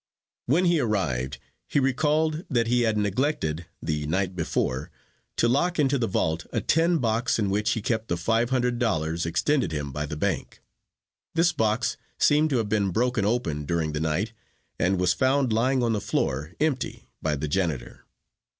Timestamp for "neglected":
2.97-3.67